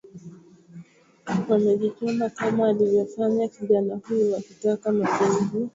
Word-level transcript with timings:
wamejichoma 1.49 2.29
kama 2.29 2.67
alivyofanya 2.67 3.47
kijana 3.47 3.99
huyu 4.07 4.33
wakitaka 4.33 4.91
mageuzi 4.91 5.69